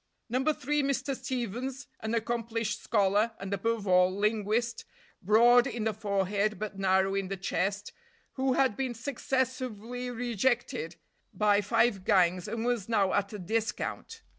No. 0.29 0.41
3, 0.51 0.81
Mr. 0.81 1.15
Stevens, 1.15 1.85
an 1.99 2.15
accomplished 2.15 2.81
scholar, 2.83 3.33
and, 3.39 3.53
above 3.53 3.85
all, 3.85 4.09
linguist, 4.11 4.83
broad 5.21 5.67
in 5.67 5.83
the 5.83 5.93
forehead 5.93 6.57
but 6.57 6.75
narrow 6.79 7.13
in 7.13 7.27
the 7.27 7.37
chest, 7.37 7.93
who 8.33 8.53
had 8.53 8.75
been 8.75 8.95
successively 8.95 10.09
rejected 10.09 10.95
by 11.35 11.61
five 11.61 12.03
gangs 12.03 12.47
and 12.47 12.65
was 12.65 12.89
now 12.89 13.13
at 13.13 13.31
a 13.31 13.37
discount. 13.37 14.23